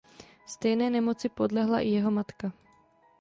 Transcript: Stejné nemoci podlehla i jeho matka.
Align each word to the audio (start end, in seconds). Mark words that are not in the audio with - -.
Stejné 0.45 0.89
nemoci 0.89 1.29
podlehla 1.29 1.79
i 1.79 1.89
jeho 1.89 2.11
matka. 2.11 2.51